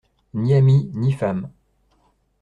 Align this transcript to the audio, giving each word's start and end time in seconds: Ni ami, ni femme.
Ni 0.43 0.53
ami, 0.59 0.77
ni 1.01 1.11
femme. 1.19 1.47